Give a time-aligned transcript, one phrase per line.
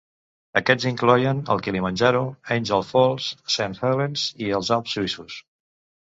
[0.59, 2.21] Aquests incloïen el Kilimanjaro,
[2.55, 5.37] Angel Falls, Saint Helens i els Alps suïssos.